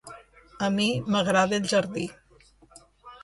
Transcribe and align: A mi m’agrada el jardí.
A 0.67 0.69
mi 0.77 0.87
m’agrada 1.15 1.55
el 1.61 1.69
jardí. 1.73 2.07